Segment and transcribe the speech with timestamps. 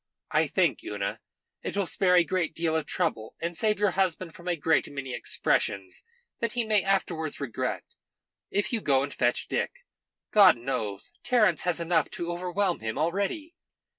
[0.31, 1.19] I think, Una,
[1.61, 5.13] it will spare a deal of trouble, and save your husband from a great many
[5.13, 6.01] expressions
[6.39, 7.83] that he may afterwards regret,
[8.49, 9.71] if you go and fetch Dick.
[10.31, 13.53] God knows, Terence has enough to overwhelm him already."